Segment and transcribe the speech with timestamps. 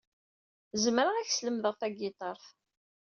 [0.83, 2.45] Zemreɣ ad ak-slemdeɣ tagiṭart.